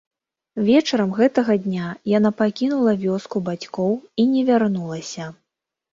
Вечарам 0.67 1.11
гэтага 1.17 1.57
дня 1.67 1.91
яна 2.17 2.31
пакінула 2.41 2.91
вёску 3.07 3.45
бацькоў 3.51 3.93
і 4.25 4.29
не 4.35 4.41
вярнулася. 4.53 5.33